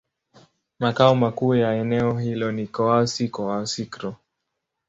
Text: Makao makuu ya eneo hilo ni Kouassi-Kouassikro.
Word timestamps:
Makao 0.79 1.15
makuu 1.15 1.55
ya 1.55 1.73
eneo 1.73 2.19
hilo 2.19 2.51
ni 2.51 2.65
Kouassi-Kouassikro. 2.67 4.15